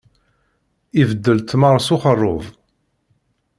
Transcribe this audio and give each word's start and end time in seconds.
Ibeddel 1.01 1.39
ttmeṛ 1.41 1.77
s 1.81 1.87
uxerrub. 1.95 2.45